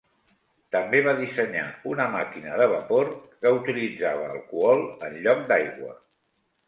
[0.75, 3.11] També va dissenyar una màquina de vapor
[3.45, 5.95] que utilitzava alcohol en lloc d'aigua.